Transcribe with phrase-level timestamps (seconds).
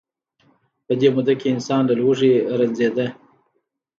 [0.85, 3.07] په دې موده کې انسان له لوږې رنځیده.